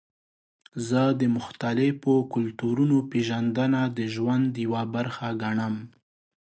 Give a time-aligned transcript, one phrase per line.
[0.87, 5.75] زه د مختلفو کلتورونو پیژندنه د ژوند یوه برخه ګڼم.